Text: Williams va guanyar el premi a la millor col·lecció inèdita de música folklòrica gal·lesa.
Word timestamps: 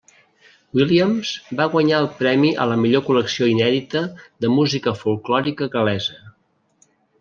Williams 0.79 1.33
va 1.59 1.67
guanyar 1.75 1.99
el 2.05 2.09
premi 2.23 2.51
a 2.65 2.69
la 2.73 2.79
millor 2.87 3.05
col·lecció 3.11 3.53
inèdita 3.53 4.05
de 4.19 4.55
música 4.59 4.99
folklòrica 5.05 5.73
gal·lesa. 5.81 6.23